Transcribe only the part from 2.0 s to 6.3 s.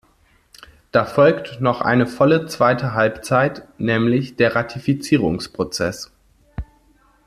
volle zweite Halbzeit, nämlich der Ratifizierungsprozess.